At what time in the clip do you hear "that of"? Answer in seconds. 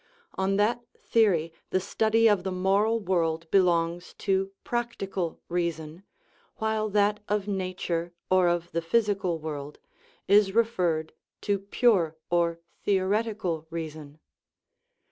6.89-7.47